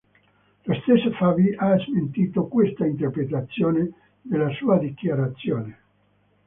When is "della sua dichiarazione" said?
4.23-5.79